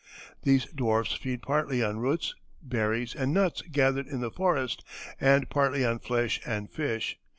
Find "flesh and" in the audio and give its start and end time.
5.99-6.71